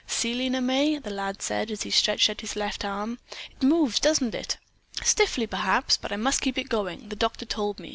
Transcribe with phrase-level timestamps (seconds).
[0.07, 3.19] "See, Lena May," the lad said as he stretched out his left arm,
[3.51, 4.57] "it moves, doesn't it?
[5.03, 7.89] Stiffly, perhaps, but I must keep it going, the doctor told me."